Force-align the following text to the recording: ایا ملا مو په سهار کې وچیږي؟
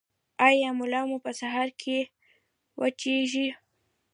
ایا 0.47 0.69
ملا 0.79 1.01
مو 1.09 1.17
په 1.25 1.31
سهار 1.39 1.69
کې 1.81 1.97
وچیږي؟ 2.79 3.47